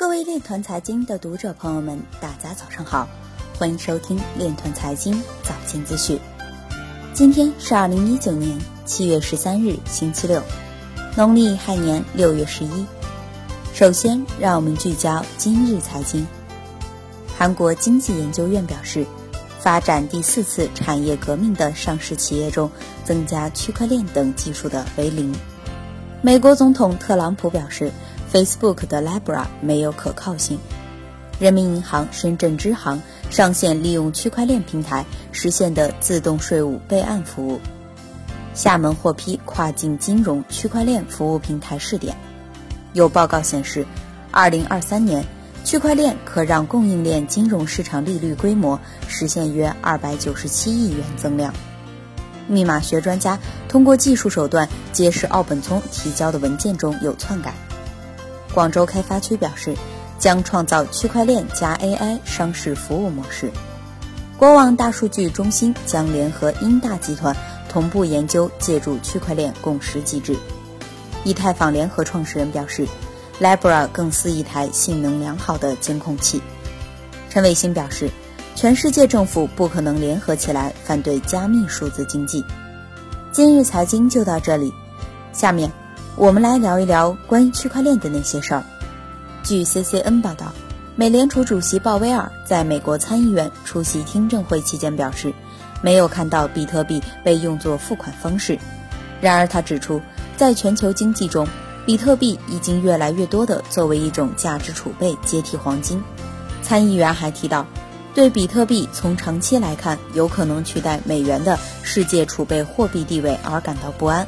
[0.00, 3.06] 各位链团财经的读者朋友们，大家早上好，
[3.58, 6.18] 欢迎收听链团财经早间资讯。
[7.12, 10.42] 今天是二零一九年七月十三日，星期六，
[11.18, 12.86] 农历亥年六月十一。
[13.74, 16.26] 首先，让我们聚焦今日财经。
[17.36, 19.04] 韩国经济研究院表示，
[19.58, 22.70] 发展第四次产业革命的上市企业中，
[23.04, 25.30] 增加区块链等技术的为零。
[26.22, 27.92] 美国总统特朗普表示。
[28.32, 30.58] Facebook 的 Libra 没有可靠性。
[31.38, 33.00] 人民银行深圳支行
[33.30, 37.60] 上线利用区块链平台实现的自动税务备案服务。
[38.52, 42.14] 厦门获批跨境金融区块链服务平台试点。
[42.92, 43.86] 有报告显示
[44.32, 45.24] ，2023年
[45.64, 48.78] 区块链可让供应链金融市场利率规模
[49.08, 51.54] 实现约297亿元增量。
[52.46, 57.69] 密码学专家通过技术手段揭示奥本聪提交的文件中有篡改。
[58.54, 59.74] 广州开发区表示，
[60.18, 63.50] 将创造区块链加 AI 商事服务模式。
[64.36, 67.36] 国网大数据中心将联合英大集团
[67.68, 70.36] 同步研究借助区块链共识机制。
[71.24, 72.86] 以太坊联合创始人表示
[73.40, 76.40] ，Libra 更似一台性能良好的监控器。
[77.28, 78.10] 陈伟星表示，
[78.56, 82.42] 全世界政府不可能联合起来反对加密数字经济。
[83.30, 84.72] 今日财经就到这里，
[85.32, 85.70] 下面。
[86.16, 88.64] 我们来聊一聊关于区块链的那些事儿。
[89.42, 90.52] 据 CCN 报道，
[90.96, 95.32] 美联储主席鲍威尔在美国参议院出席听证会期间表示，
[95.80, 98.58] 没有看到比特币被用作付款方式。
[99.20, 100.00] 然而，他指出，
[100.36, 101.46] 在全球经济中，
[101.86, 106.02] 比特币已经越来越多地作为一种价值储备接替黄金。
[106.62, 107.66] 参议员还提到，
[108.14, 114.26] 对比特币从长期来看有可能取代美元的世界储备货币地位而感到不安。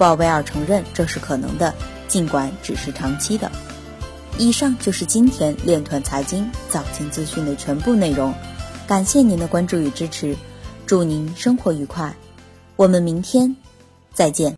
[0.00, 1.74] 鲍威尔承认这是可能的，
[2.08, 3.52] 尽管只是长期的。
[4.38, 8.32] 以上就是今天链团财经早间资讯的全部内容，
[8.88, 10.34] 感谢您的关注与支持，
[10.86, 12.16] 祝您生活愉快，
[12.76, 13.54] 我们明天
[14.14, 14.56] 再见。